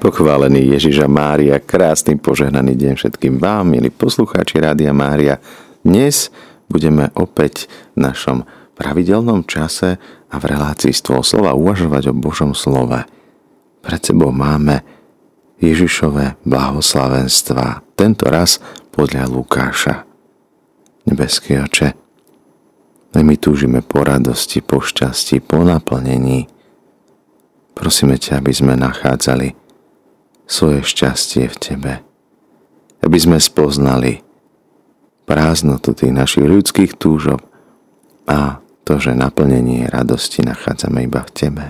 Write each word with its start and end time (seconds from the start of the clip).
Pochválený 0.00 0.72
Ježiša 0.80 1.12
Mária, 1.12 1.60
krásny 1.60 2.16
požehnaný 2.16 2.72
deň 2.72 2.96
všetkým 2.96 3.36
vám, 3.36 3.68
milí 3.68 3.92
poslucháči 3.92 4.56
Rádia 4.56 4.96
Mária. 4.96 5.36
Dnes 5.84 6.32
budeme 6.72 7.12
opäť 7.12 7.68
v 7.92 8.08
našom 8.08 8.48
pravidelnom 8.80 9.44
čase 9.44 10.00
a 10.32 10.34
v 10.40 10.44
relácii 10.56 10.96
z 10.96 11.04
slova 11.04 11.52
uvažovať 11.52 12.08
o 12.08 12.14
Božom 12.16 12.56
slove. 12.56 13.04
Pred 13.84 14.00
sebou 14.00 14.32
máme 14.32 14.80
Ježišové 15.60 16.40
blahoslavenstva, 16.48 17.84
tento 17.92 18.24
raz 18.32 18.56
podľa 18.96 19.28
Lukáša. 19.28 20.08
Nebeský 21.12 21.60
oče, 21.60 21.92
my 23.20 23.36
túžime 23.36 23.84
po 23.84 24.00
radosti, 24.00 24.64
po 24.64 24.80
šťastí, 24.80 25.44
po 25.44 25.60
naplnení. 25.60 26.48
Prosíme 27.76 28.16
ťa, 28.16 28.40
aby 28.40 28.52
sme 28.56 28.80
nachádzali 28.80 29.59
svoje 30.50 30.82
šťastie 30.82 31.46
v 31.46 31.56
Tebe. 31.56 31.92
Aby 33.06 33.18
sme 33.22 33.38
spoznali 33.38 34.26
prázdnotu 35.22 35.94
tých 35.94 36.10
našich 36.10 36.42
ľudských 36.42 36.98
túžob 36.98 37.38
a 38.26 38.58
to, 38.82 38.98
že 38.98 39.14
naplnenie 39.14 39.86
radosti 39.86 40.42
nachádzame 40.42 41.06
iba 41.06 41.22
v 41.22 41.30
Tebe. 41.30 41.66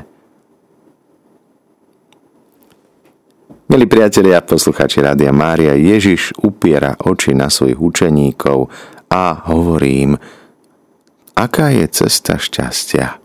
Milí 3.71 3.87
priatelia 3.87 4.41
a 4.41 4.47
posluchači 4.49 4.99
Rádia 4.99 5.31
Mária, 5.31 5.79
Ježiš 5.79 6.35
upiera 6.43 6.97
oči 6.99 7.37
na 7.37 7.47
svojich 7.47 7.79
učeníkov 7.79 8.67
a 9.07 9.47
hovorí 9.47 10.11
im, 10.11 10.13
aká 11.39 11.71
je 11.71 11.87
cesta 11.87 12.35
šťastia. 12.35 13.20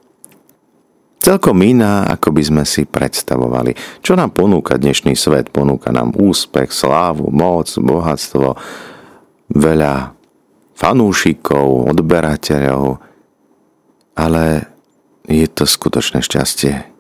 Celkom 1.26 1.58
iná, 1.66 2.06
ako 2.06 2.38
by 2.38 2.44
sme 2.46 2.64
si 2.70 2.86
predstavovali. 2.86 3.74
Čo 4.06 4.14
nám 4.14 4.38
ponúka 4.38 4.78
dnešný 4.78 5.18
svet? 5.18 5.50
Ponúka 5.50 5.90
nám 5.90 6.14
úspech, 6.14 6.70
slávu, 6.70 7.34
moc, 7.34 7.66
bohatstvo, 7.66 8.54
veľa 9.50 10.14
fanúšikov, 10.78 11.90
odberateľov, 11.90 13.02
ale 14.14 14.70
je 15.26 15.50
to 15.50 15.66
skutočné 15.66 16.22
šťastie. 16.22 16.94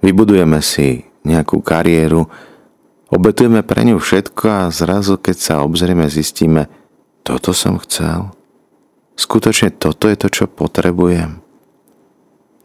Vybudujeme 0.00 0.64
si 0.64 1.04
nejakú 1.28 1.60
kariéru, 1.60 2.24
obetujeme 3.12 3.68
pre 3.68 3.84
ňu 3.84 4.00
všetko 4.00 4.44
a 4.48 4.72
zrazu, 4.72 5.20
keď 5.20 5.36
sa 5.36 5.54
obzrieme, 5.60 6.08
zistíme, 6.08 6.72
toto 7.20 7.52
som 7.52 7.76
chcel. 7.84 8.32
Skutočne 9.12 9.76
toto 9.76 10.08
je 10.08 10.16
to, 10.16 10.32
čo 10.32 10.44
potrebujem 10.48 11.44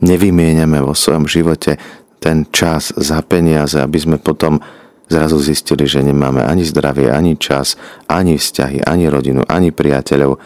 nevymieňame 0.01 0.81
vo 0.81 0.97
svojom 0.97 1.29
živote 1.29 1.77
ten 2.21 2.45
čas 2.53 2.93
za 2.93 3.21
peniaze, 3.25 3.81
aby 3.81 3.97
sme 3.97 4.17
potom 4.21 4.61
zrazu 5.09 5.41
zistili, 5.41 5.89
že 5.89 6.05
nemáme 6.05 6.45
ani 6.45 6.63
zdravie, 6.63 7.11
ani 7.11 7.35
čas, 7.35 7.75
ani 8.07 8.37
vzťahy, 8.37 8.85
ani 8.85 9.11
rodinu, 9.11 9.41
ani 9.49 9.73
priateľov. 9.73 10.39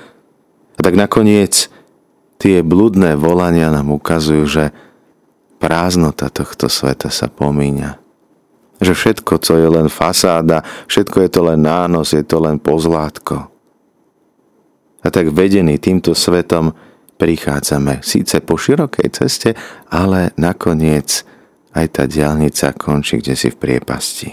A 0.76 0.80
tak 0.81 0.98
nakoniec 0.98 1.67
tie 2.42 2.66
blúdne 2.66 3.14
volania 3.16 3.70
nám 3.70 3.94
ukazujú, 3.94 4.44
že 4.48 4.64
prázdnota 5.61 6.33
tohto 6.33 6.67
sveta 6.67 7.14
sa 7.14 7.31
pomíňa. 7.31 8.02
Že 8.83 8.92
všetko, 8.92 9.33
co 9.39 9.53
je 9.56 9.67
len 9.72 9.88
fasáda, 9.88 10.66
všetko 10.92 11.23
je 11.23 11.30
to 11.31 11.42
len 11.48 11.64
nános, 11.64 12.11
je 12.11 12.23
to 12.26 12.44
len 12.44 12.59
pozlátko. 12.59 13.48
A 15.06 15.08
tak 15.14 15.31
vedený 15.31 15.78
týmto 15.78 16.17
svetom 16.17 16.73
prichádzame 17.16 18.03
síce 18.03 18.44
po 18.44 18.59
širokej 18.59 19.09
ceste, 19.16 19.55
ale 19.91 20.35
nakoniec 20.35 21.23
aj 21.75 21.85
tá 21.91 22.03
diálnica 22.08 22.71
končí 22.75 23.19
kde 23.19 23.35
si 23.35 23.52
v 23.52 23.59
priepasti. 23.59 24.31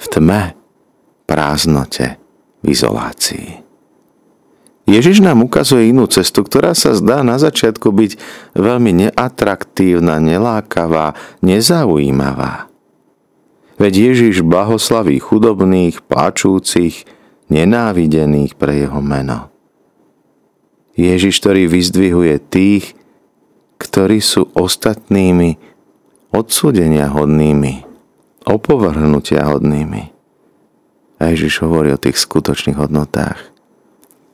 V 0.00 0.06
tme, 0.08 0.54
prázdnote, 1.26 2.16
v 2.62 2.64
izolácii. 2.72 3.70
Ježiš 4.90 5.22
nám 5.22 5.46
ukazuje 5.46 5.92
inú 5.92 6.10
cestu, 6.10 6.42
ktorá 6.42 6.74
sa 6.74 6.96
zdá 6.96 7.22
na 7.22 7.38
začiatku 7.38 7.94
byť 7.94 8.12
veľmi 8.58 9.06
neatraktívna, 9.06 10.18
nelákavá, 10.18 11.14
nezaujímavá. 11.44 12.66
Veď 13.78 14.12
Ježiš 14.12 14.42
blahoslaví 14.42 15.16
chudobných, 15.22 16.02
páčúcich, 16.04 17.06
nenávidených 17.52 18.58
pre 18.58 18.82
jeho 18.82 18.98
meno. 18.98 19.49
Ježiš, 21.00 21.40
ktorý 21.40 21.64
vyzdvihuje 21.64 22.36
tých, 22.52 22.92
ktorí 23.80 24.20
sú 24.20 24.52
ostatnými 24.52 25.56
odsúdenia 26.28 27.08
hodnými, 27.08 27.88
opovrhnutia 28.44 29.48
hodnými. 29.48 30.12
A 31.20 31.22
Ježiš 31.32 31.64
hovorí 31.64 31.92
o 31.96 32.00
tých 32.00 32.20
skutočných 32.20 32.76
hodnotách. 32.76 33.40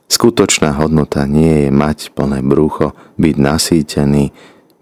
Skutočná 0.07 0.75
hodnota 0.79 1.27
nie 1.27 1.67
je 1.67 1.71
mať 1.71 2.15
plné 2.15 2.43
brucho, 2.43 2.95
byť 3.19 3.35
nasýtený, 3.39 4.31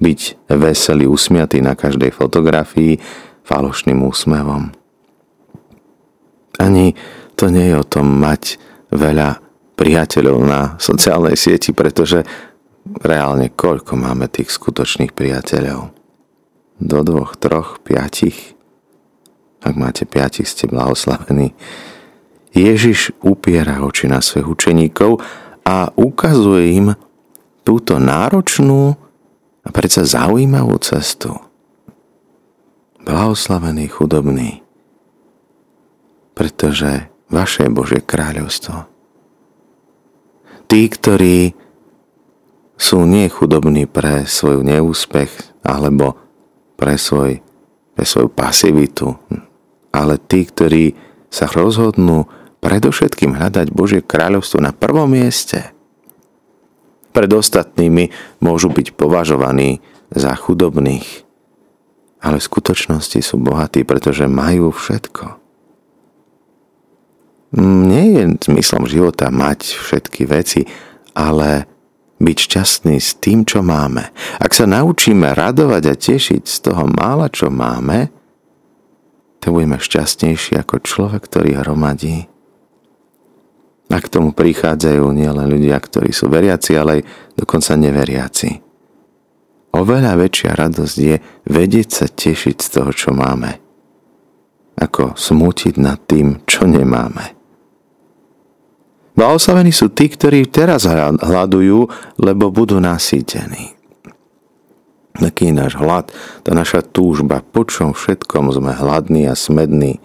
byť 0.01 0.21
veselý, 0.53 1.09
usmiatý 1.09 1.65
na 1.65 1.73
každej 1.73 2.13
fotografii 2.13 3.01
falošným 3.45 4.05
úsmevom. 4.05 4.73
Ani 6.61 6.97
to 7.37 7.49
nie 7.49 7.73
je 7.73 7.77
o 7.77 7.89
tom 7.89 8.21
mať 8.21 8.61
veľa 8.93 9.41
priateľov 9.75 10.39
na 10.47 10.61
sociálnej 10.79 11.35
sieti, 11.35 11.75
pretože 11.75 12.23
reálne 13.03 13.51
koľko 13.51 13.99
máme 13.99 14.31
tých 14.31 14.55
skutočných 14.55 15.13
priateľov? 15.13 15.91
Do 16.79 16.99
dvoch, 17.07 17.39
troch, 17.39 17.83
piatich? 17.83 18.55
Ak 19.65 19.75
máte 19.79 20.05
piatich, 20.05 20.47
ste 20.47 20.69
blahoslavení. 20.69 21.55
Ježiš 22.55 23.17
upiera 23.25 23.83
oči 23.83 24.07
na 24.07 24.23
svojich 24.23 24.47
učeníkov 24.47 25.19
a 25.67 25.91
ukazuje 25.99 26.65
im 26.79 26.87
túto 27.67 27.99
náročnú 27.99 28.95
a 29.65 29.69
predsa 29.73 30.05
zaujímavú 30.05 30.77
cestu. 30.79 31.35
Blahoslavený 33.03 33.89
chudobný, 33.91 34.63
pretože 36.37 37.09
vaše 37.33 37.67
Božie 37.73 38.01
kráľovstvo 38.05 38.94
tí, 40.69 40.89
ktorí 40.91 41.55
sú 42.75 43.07
nie 43.07 43.31
chudobní 43.31 43.87
pre 43.87 44.27
svoj 44.27 44.67
neúspech 44.67 45.31
alebo 45.63 46.19
pre, 46.75 46.99
svoj, 46.99 47.39
pre 47.95 48.05
svoju 48.05 48.29
pasivitu, 48.29 49.15
ale 49.95 50.19
tí, 50.19 50.43
ktorí 50.43 50.99
sa 51.31 51.47
rozhodnú 51.47 52.27
predovšetkým 52.59 53.37
hľadať 53.37 53.71
Božie 53.71 54.03
kráľovstvo 54.03 54.59
na 54.59 54.75
prvom 54.75 55.07
mieste. 55.07 55.71
Pred 57.15 57.31
ostatnými 57.31 58.11
môžu 58.43 58.75
byť 58.75 58.99
považovaní 58.99 59.79
za 60.11 60.35
chudobných, 60.35 61.23
ale 62.19 62.43
v 62.43 62.49
skutočnosti 62.51 63.23
sú 63.23 63.39
bohatí, 63.39 63.87
pretože 63.87 64.27
majú 64.27 64.75
všetko 64.75 65.44
nie 67.61 68.19
je 68.19 68.23
zmyslom 68.51 68.91
života 68.91 69.31
mať 69.31 69.79
všetky 69.79 70.27
veci, 70.27 70.67
ale 71.15 71.71
byť 72.19 72.39
šťastný 72.39 72.97
s 72.99 73.19
tým, 73.19 73.43
čo 73.47 73.63
máme. 73.63 74.11
Ak 74.39 74.55
sa 74.55 74.67
naučíme 74.67 75.35
radovať 75.35 75.83
a 75.91 75.95
tešiť 75.95 76.43
z 76.47 76.57
toho 76.63 76.87
mála, 76.91 77.31
čo 77.31 77.51
máme, 77.51 78.11
to 79.43 79.53
budeme 79.53 79.77
šťastnejší 79.77 80.57
ako 80.57 80.81
človek, 80.81 81.29
ktorý 81.29 81.61
hromadí. 81.61 82.27
A 83.93 84.01
k 84.01 84.09
tomu 84.09 84.33
prichádzajú 84.33 85.05
nielen 85.13 85.45
ľudia, 85.45 85.77
ktorí 85.77 86.11
sú 86.11 86.33
veriaci, 86.33 86.73
ale 86.75 86.91
aj 86.99 87.03
dokonca 87.37 87.77
neveriaci. 87.77 88.51
Oveľa 89.75 90.17
väčšia 90.17 90.57
radosť 90.57 90.97
je 90.97 91.17
vedieť 91.51 91.89
sa 91.93 92.07
tešiť 92.09 92.57
z 92.57 92.69
toho, 92.73 92.91
čo 92.95 93.11
máme, 93.13 93.59
ako 94.81 95.13
smútiť 95.19 95.77
nad 95.77 96.01
tým, 96.09 96.41
čo 96.49 96.65
nemáme. 96.65 97.44
Blahoslavení 99.15 99.71
sú 99.71 99.95
tí, 99.95 100.11
ktorí 100.11 100.51
teraz 100.51 100.91
hľadujú, 100.91 101.87
lebo 102.19 102.51
budú 102.51 102.83
nasýtení. 102.83 103.75
Taký 105.15 105.55
náš 105.55 105.79
hlad, 105.79 106.11
tá 106.43 106.51
naša 106.51 106.83
túžba, 106.83 107.39
po 107.39 107.63
čom 107.63 107.95
všetkom 107.95 108.51
sme 108.51 108.75
hladní 108.75 109.31
a 109.31 109.39
smední, 109.39 110.03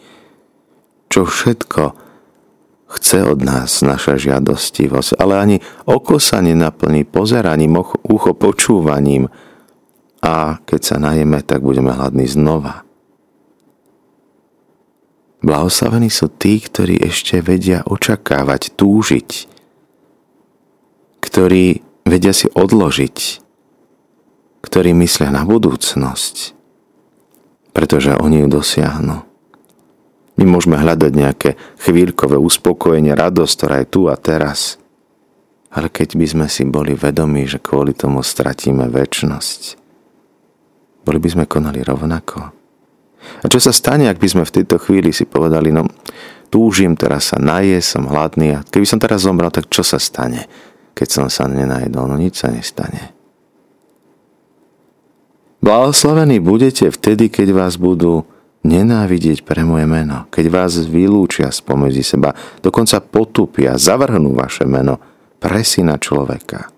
čo 1.10 1.26
všetko 1.26 1.98
chce 2.90 3.26
od 3.26 3.42
nás 3.42 3.82
naša 3.82 4.22
žiadostivosť, 4.22 5.18
ale 5.18 5.34
ani 5.38 5.58
oko 5.90 6.22
sa 6.22 6.46
nenaplní 6.46 7.10
pozeraním, 7.10 7.82
ucho 8.06 8.38
počúvaním 8.38 9.30
a 10.22 10.62
keď 10.62 10.82
sa 10.86 10.98
najeme, 11.02 11.42
tak 11.42 11.66
budeme 11.66 11.90
hladní 11.90 12.30
znova. 12.30 12.89
Blahoslavení 15.40 16.12
sú 16.12 16.28
tí, 16.28 16.60
ktorí 16.60 17.00
ešte 17.00 17.40
vedia 17.40 17.88
očakávať, 17.88 18.76
túžiť, 18.76 19.30
ktorí 21.24 21.80
vedia 22.04 22.36
si 22.36 22.52
odložiť, 22.52 23.18
ktorí 24.60 24.92
myslia 24.98 25.32
na 25.32 25.48
budúcnosť. 25.48 26.60
pretože 27.70 28.12
oni 28.12 28.44
ju 28.44 28.48
dosiahnu. 28.52 29.24
My 30.36 30.44
môžeme 30.44 30.76
hľadať 30.76 31.12
nejaké 31.16 31.50
chvíľkové 31.80 32.36
uspokojenie, 32.36 33.16
radosť, 33.16 33.54
ktorá 33.56 33.76
je 33.80 33.88
tu 33.88 34.02
a 34.12 34.20
teraz. 34.20 34.76
Ale 35.72 35.88
keď 35.88 36.18
by 36.18 36.26
sme 36.28 36.48
si 36.52 36.68
boli 36.68 36.98
vedomí, 36.98 37.48
že 37.48 37.62
kvôli 37.62 37.96
tomu 37.96 38.20
stratíme 38.20 38.90
väčnosť, 38.92 39.80
boli 41.08 41.20
by 41.24 41.30
sme 41.30 41.46
konali 41.48 41.80
rovnako. 41.86 42.59
A 43.44 43.46
čo 43.48 43.60
sa 43.60 43.72
stane, 43.72 44.08
ak 44.08 44.20
by 44.20 44.28
sme 44.28 44.44
v 44.44 44.56
tejto 44.62 44.80
chvíli 44.80 45.12
si 45.12 45.28
povedali, 45.28 45.72
no 45.72 45.88
túžim, 46.50 46.98
teraz 46.98 47.32
sa 47.32 47.38
naje, 47.38 47.80
som 47.80 48.10
hladný 48.10 48.60
a 48.60 48.64
keby 48.66 48.86
som 48.86 49.00
teraz 49.00 49.24
zomrel, 49.24 49.54
tak 49.54 49.70
čo 49.70 49.86
sa 49.86 50.02
stane, 50.02 50.50
keď 50.98 51.08
som 51.08 51.26
sa 51.30 51.46
nenajedol? 51.46 52.10
No 52.10 52.16
nič 52.18 52.42
sa 52.42 52.50
nestane. 52.50 53.16
Blahoslavení 55.60 56.40
budete 56.40 56.88
vtedy, 56.88 57.28
keď 57.28 57.52
vás 57.52 57.76
budú 57.76 58.24
nenávidieť 58.64 59.44
pre 59.44 59.64
moje 59.64 59.88
meno, 59.88 60.28
keď 60.32 60.46
vás 60.52 60.72
vylúčia 60.88 61.52
spomedzi 61.52 62.04
seba, 62.04 62.36
dokonca 62.64 63.00
potupia, 63.04 63.80
zavrhnú 63.80 64.36
vaše 64.36 64.68
meno 64.68 65.00
pre 65.40 65.64
syna 65.64 65.96
človeka. 66.00 66.72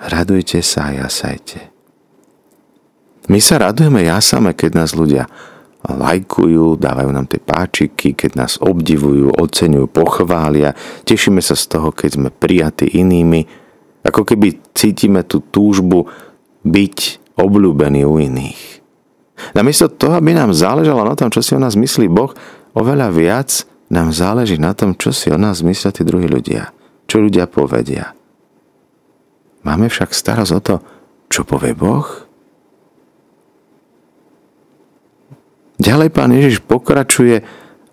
Radujte 0.00 0.62
sa 0.64 0.90
a 0.90 1.06
jasajte. 1.06 1.79
My 3.30 3.38
sa 3.38 3.62
radujeme 3.62 4.02
jasame, 4.02 4.58
keď 4.58 4.70
nás 4.74 4.90
ľudia 4.90 5.30
lajkujú, 5.86 6.74
dávajú 6.76 7.10
nám 7.14 7.30
tie 7.30 7.38
páčiky, 7.38 8.18
keď 8.18 8.30
nás 8.34 8.58
obdivujú, 8.58 9.30
oceňujú, 9.38 9.86
pochvália. 9.86 10.74
Tešíme 11.06 11.38
sa 11.38 11.54
z 11.54 11.64
toho, 11.70 11.94
keď 11.94 12.10
sme 12.18 12.28
prijatí 12.34 12.90
inými. 12.90 13.46
Ako 14.02 14.26
keby 14.26 14.74
cítime 14.74 15.22
tú 15.22 15.40
túžbu 15.46 16.10
byť 16.66 16.98
obľúbený 17.38 18.02
u 18.02 18.18
iných. 18.18 18.82
Namiesto 19.54 19.88
toho, 19.88 20.18
aby 20.18 20.36
nám 20.36 20.50
záležalo 20.52 21.06
na 21.06 21.14
tom, 21.14 21.32
čo 21.32 21.40
si 21.40 21.54
o 21.56 21.62
nás 21.62 21.78
myslí 21.78 22.10
Boh, 22.10 22.34
oveľa 22.74 23.08
viac 23.14 23.64
nám 23.88 24.10
záleží 24.12 24.58
na 24.60 24.76
tom, 24.76 24.92
čo 24.98 25.14
si 25.14 25.32
o 25.32 25.38
nás 25.40 25.64
myslia 25.64 25.94
tí 25.94 26.02
druhí 26.04 26.26
ľudia. 26.26 26.74
Čo 27.06 27.24
ľudia 27.24 27.46
povedia. 27.48 28.12
Máme 29.62 29.86
však 29.86 30.12
starosť 30.12 30.52
o 30.52 30.60
to, 30.60 30.74
čo 31.32 31.46
povie 31.46 31.72
Boh. 31.72 32.29
Ďalej 35.80 36.12
pán 36.12 36.36
Ježiš 36.36 36.60
pokračuje 36.60 37.40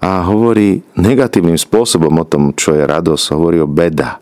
a 0.04 0.28
hovorí 0.28 0.84
negatívnym 1.00 1.56
spôsobom 1.56 2.12
o 2.20 2.28
tom, 2.28 2.52
čo 2.52 2.76
je 2.76 2.84
radosť. 2.84 3.26
Hovorí 3.32 3.64
o 3.64 3.70
beda. 3.70 4.20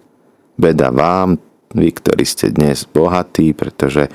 Beda 0.54 0.94
vám, 0.94 1.42
vy, 1.74 1.90
ktorí 1.90 2.24
ste 2.24 2.54
dnes 2.54 2.86
bohatí, 2.86 3.58
pretože 3.58 4.08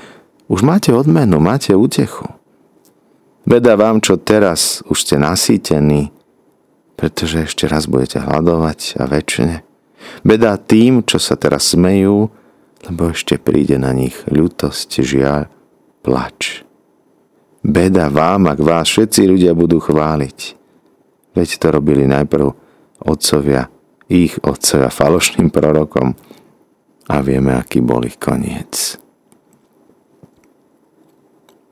už 0.47 0.63
máte 0.63 0.95
odmenu, 0.95 1.43
máte 1.43 1.75
útechu. 1.75 2.31
Beda 3.43 3.75
vám, 3.75 3.99
čo 3.99 4.15
teraz 4.15 4.87
už 4.87 4.97
ste 5.03 5.15
nasýtení, 5.19 6.15
pretože 6.95 7.51
ešte 7.51 7.67
raz 7.67 7.91
budete 7.91 8.23
hľadovať 8.23 9.03
a 9.03 9.05
väčšine. 9.05 9.55
Beda 10.23 10.55
tým, 10.55 11.03
čo 11.03 11.19
sa 11.19 11.35
teraz 11.35 11.75
smejú, 11.75 12.31
lebo 12.87 13.01
ešte 13.11 13.35
príde 13.35 13.75
na 13.75 13.91
nich 13.91 14.15
ľutosť, 14.31 14.89
žiaľ, 15.03 15.51
plač. 16.01 16.63
Beda 17.61 18.09
vám, 18.09 18.49
ak 18.49 18.59
vás 18.59 18.89
všetci 18.89 19.29
ľudia 19.29 19.53
budú 19.53 19.77
chváliť. 19.77 20.39
Veď 21.37 21.49
to 21.61 21.67
robili 21.69 22.09
najprv 22.09 22.49
otcovia, 23.05 23.69
ich 24.09 24.35
otcovia 24.41 24.89
falošným 24.89 25.49
prorokom 25.55 26.17
a 27.05 27.15
vieme, 27.21 27.53
aký 27.53 27.85
bol 27.85 28.01
ich 28.05 28.17
koniec. 28.17 28.97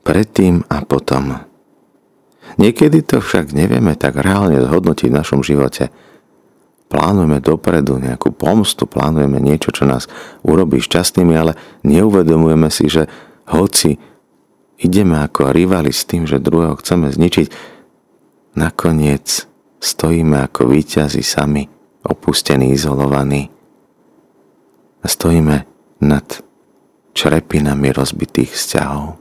Predtým 0.00 0.64
a 0.66 0.82
potom 0.86 1.50
Niekedy 2.58 3.06
to 3.06 3.22
však 3.22 3.54
nevieme 3.54 3.94
tak 3.94 4.18
reálne 4.18 4.58
zhodnotiť 4.58 5.08
v 5.12 5.18
našom 5.22 5.40
živote. 5.46 5.92
Plánujeme 6.90 7.38
dopredu 7.38 8.02
nejakú 8.02 8.34
pomstu, 8.34 8.90
plánujeme 8.90 9.38
niečo, 9.38 9.70
čo 9.70 9.86
nás 9.86 10.10
urobí 10.42 10.82
šťastnými, 10.82 11.34
ale 11.38 11.54
neuvedomujeme 11.86 12.66
si, 12.66 12.90
že 12.90 13.06
hoci 13.46 14.02
ideme 14.80 15.20
ako 15.20 15.52
rivali 15.52 15.92
s 15.92 16.08
tým, 16.08 16.24
že 16.24 16.40
druhého 16.40 16.74
chceme 16.80 17.12
zničiť, 17.12 17.46
nakoniec 18.56 19.44
stojíme 19.80 20.40
ako 20.48 20.72
víťazi 20.72 21.20
sami, 21.20 21.68
opustení, 22.04 22.72
izolovaní. 22.72 23.52
A 25.00 25.06
stojíme 25.08 25.64
nad 26.04 26.26
črepinami 27.16 27.88
rozbitých 27.92 28.52
vzťahov. 28.52 29.16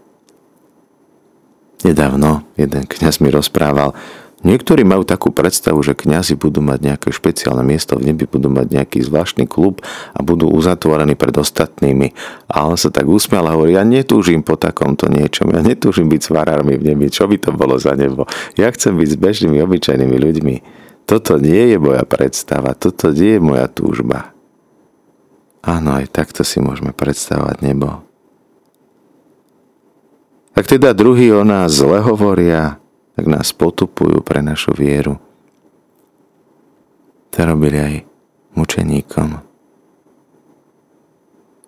Nedávno 1.88 2.44
jeden 2.60 2.84
kňaz 2.84 3.24
mi 3.24 3.32
rozprával, 3.32 3.96
Niektorí 4.40 4.88
majú 4.88 5.04
takú 5.04 5.36
predstavu, 5.36 5.84
že 5.84 6.00
kňazi 6.00 6.40
budú 6.40 6.64
mať 6.64 6.80
nejaké 6.80 7.12
špeciálne 7.12 7.60
miesto 7.60 8.00
v 8.00 8.08
nebi, 8.08 8.24
budú 8.24 8.48
mať 8.48 8.72
nejaký 8.72 9.04
zvláštny 9.04 9.44
klub 9.52 9.84
a 10.16 10.24
budú 10.24 10.48
uzatvorení 10.48 11.20
pred 11.20 11.36
ostatnými. 11.36 12.16
A 12.48 12.64
on 12.64 12.80
sa 12.80 12.88
tak 12.88 13.04
usmial 13.04 13.52
a 13.52 13.60
hovorí, 13.60 13.76
ja 13.76 13.84
netúžim 13.84 14.40
po 14.40 14.56
takomto 14.56 15.12
niečom, 15.12 15.52
ja 15.52 15.60
netúžim 15.60 16.08
byť 16.08 16.22
s 16.24 16.30
varármi 16.32 16.80
v 16.80 16.96
nebi, 16.96 17.12
čo 17.12 17.28
by 17.28 17.36
to 17.36 17.52
bolo 17.52 17.76
za 17.76 18.00
nebo. 18.00 18.32
Ja 18.56 18.72
chcem 18.72 18.96
byť 18.96 19.10
s 19.12 19.18
bežnými, 19.20 19.60
obyčajnými 19.60 20.16
ľuďmi. 20.16 20.56
Toto 21.04 21.36
nie 21.36 21.76
je 21.76 21.78
moja 21.82 22.08
predstava, 22.08 22.72
toto 22.80 23.12
nie 23.12 23.36
je 23.36 23.42
moja 23.44 23.68
túžba. 23.68 24.32
Áno, 25.60 26.00
aj 26.00 26.16
takto 26.16 26.48
si 26.48 26.64
môžeme 26.64 26.96
predstavovať 26.96 27.60
nebo. 27.60 28.08
Ak 30.56 30.64
teda 30.64 30.96
druhí 30.96 31.28
o 31.36 31.44
nás 31.44 31.76
zle 31.76 32.00
hovoria, 32.00 32.80
tak 33.19 33.27
nás 33.27 33.51
potupujú 33.51 34.24
pre 34.24 34.39
našu 34.39 34.71
vieru. 34.71 35.19
To 37.36 37.44
robili 37.44 37.75
aj 37.75 37.95
mučeníkom. 38.56 39.44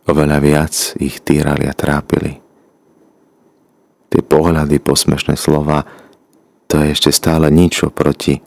Oveľa 0.07 0.37
viac 0.39 0.95
ich 0.95 1.19
týrali 1.19 1.67
a 1.67 1.75
trápili. 1.75 2.39
Tie 4.15 4.23
pohľady, 4.23 4.79
posmešné 4.79 5.35
slova, 5.35 5.83
to 6.71 6.79
je 6.79 6.95
ešte 6.95 7.11
stále 7.11 7.51
ničo 7.51 7.91
proti 7.91 8.39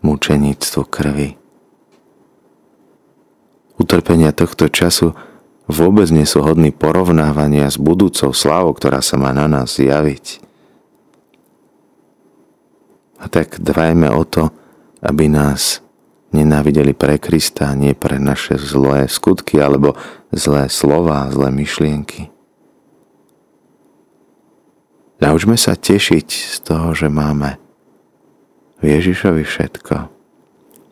mučeníctvu 0.00 0.82
krvi. 0.88 1.36
Utrpenia 3.76 4.32
tohto 4.32 4.72
času 4.72 5.12
vôbec 5.68 6.08
nie 6.08 6.24
sú 6.24 6.40
hodní 6.40 6.72
porovnávania 6.72 7.68
s 7.68 7.76
budúcou 7.76 8.32
slávou, 8.32 8.72
ktorá 8.72 9.04
sa 9.04 9.20
má 9.20 9.36
na 9.36 9.44
nás 9.44 9.76
zjaviť. 9.76 10.45
A 13.16 13.32
tak 13.32 13.56
dvajme 13.60 14.12
o 14.12 14.22
to, 14.28 14.52
aby 15.00 15.28
nás 15.30 15.80
nenávideli 16.36 16.92
pre 16.92 17.16
Krista, 17.16 17.72
nie 17.72 17.96
pre 17.96 18.20
naše 18.20 18.60
zlé 18.60 19.08
skutky 19.08 19.56
alebo 19.62 19.96
zlé 20.34 20.68
slova, 20.68 21.30
zlé 21.32 21.48
myšlienky. 21.54 22.28
Naučme 25.16 25.56
sa 25.56 25.72
tešiť 25.72 26.28
z 26.28 26.56
toho, 26.60 26.92
že 26.92 27.08
máme 27.08 27.56
v 28.84 28.92
Ježišovi 29.00 29.48
všetko. 29.48 30.12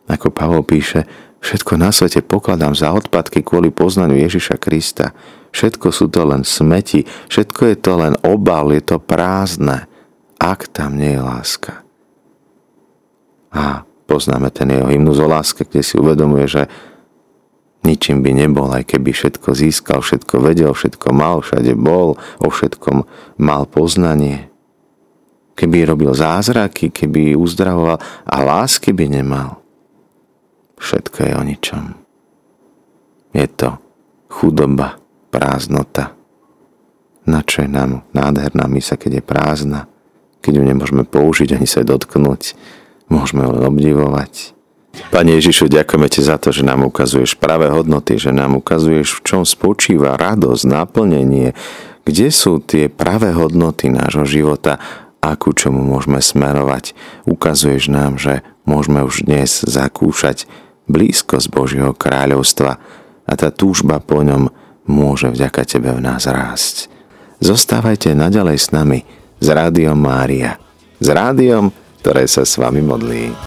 Ako 0.09 0.33
Pavol 0.33 0.65
píše, 0.65 1.05
Všetko 1.45 1.77
na 1.77 1.93
svete 1.93 2.25
pokladám 2.25 2.73
za 2.73 2.89
odpadky 2.89 3.45
kvôli 3.45 3.69
poznaniu 3.69 4.17
Ježiša 4.17 4.57
Krista. 4.57 5.13
Všetko 5.53 5.93
sú 5.93 6.09
to 6.09 6.25
len 6.25 6.41
smeti, 6.41 7.05
všetko 7.05 7.61
je 7.69 7.77
to 7.77 7.93
len 8.01 8.17
obal, 8.25 8.73
je 8.73 8.81
to 8.81 8.97
prázdne, 8.97 9.85
ak 10.41 10.65
tam 10.73 10.97
nie 10.97 11.13
je 11.13 11.21
láska. 11.21 11.84
A 13.55 13.87
poznáme 14.05 14.51
ten 14.51 14.69
jeho 14.75 14.91
hymnus 14.91 15.17
o 15.23 15.27
láske, 15.31 15.63
kde 15.63 15.81
si 15.81 15.95
uvedomuje, 15.95 16.45
že 16.45 16.63
ničím 17.87 18.19
by 18.19 18.35
nebol, 18.35 18.67
aj 18.69 18.83
keby 18.83 19.15
všetko 19.15 19.55
získal, 19.55 20.03
všetko 20.03 20.43
vedel, 20.43 20.75
všetko 20.75 21.07
mal, 21.15 21.39
všade 21.39 21.73
bol, 21.79 22.19
o 22.43 22.47
všetkom 22.51 23.07
mal 23.39 23.63
poznanie. 23.65 24.51
Keby 25.55 25.87
robil 25.87 26.11
zázraky, 26.11 26.91
keby 26.91 27.39
uzdravoval 27.39 27.97
a 28.27 28.35
lásky 28.43 28.91
by 28.91 29.07
nemal– 29.07 29.49
všetko 30.79 31.17
je 31.23 31.31
o 31.35 31.43
ničom. 31.43 31.83
Je 33.35 33.47
to 33.51 33.79
chudoba, 34.31 34.99
prázdnota. 35.31 36.15
Na 37.25 37.41
čo 37.41 37.65
je 37.65 37.69
nám 37.71 38.05
nádherná 38.13 38.69
mysa, 38.69 38.95
keď 38.95 39.19
je 39.19 39.23
prázdna, 39.25 39.81
keď 40.45 40.61
ju 40.61 40.63
nemôžeme 40.63 41.03
použiť 41.03 41.57
ani 41.57 41.65
sa 41.65 41.81
dotknúť, 41.81 42.53
môžeme 43.07 43.45
len 43.45 43.61
obdivovať. 43.65 44.55
Pane 45.11 45.35
Ježišu, 45.35 45.67
ďakujeme 45.67 46.07
Ti 46.07 46.21
za 46.23 46.39
to, 46.39 46.55
že 46.55 46.63
nám 46.63 46.87
ukazuješ 46.87 47.35
práve 47.35 47.67
hodnoty, 47.67 48.15
že 48.15 48.31
nám 48.31 48.55
ukazuješ, 48.63 49.19
v 49.19 49.23
čom 49.27 49.41
spočíva 49.43 50.15
radosť, 50.15 50.63
naplnenie, 50.63 51.51
kde 52.07 52.27
sú 52.31 52.63
tie 52.63 52.87
práve 52.87 53.33
hodnoty 53.35 53.91
nášho 53.91 54.23
života 54.23 54.79
a 55.19 55.33
ku 55.35 55.51
čomu 55.51 55.81
môžeme 55.81 56.21
smerovať. 56.21 56.93
Ukazuješ 57.27 57.91
nám, 57.91 58.21
že 58.21 58.45
môžeme 58.63 59.03
už 59.03 59.25
dnes 59.25 59.65
zakúšať 59.65 60.47
blízkosť 60.85 61.47
Božieho 61.49 61.91
kráľovstva 61.97 62.77
a 63.25 63.33
tá 63.33 63.49
túžba 63.49 63.97
po 63.97 64.21
ňom 64.21 64.53
môže 64.85 65.33
vďaka 65.33 65.65
Tebe 65.65 65.91
v 65.97 66.01
nás 66.01 66.29
rásť. 66.29 66.93
zostávajte 67.41 68.13
naďalej 68.13 68.57
s 68.61 68.69
nami, 68.69 69.01
s 69.41 69.47
Rádiom 69.49 69.97
Mária. 69.97 70.61
S 71.01 71.09
rádiom, 71.11 71.73
ktoré 72.05 72.29
sa 72.29 72.45
s 72.45 72.61
vami 72.61 72.85
modlí. 72.85 73.33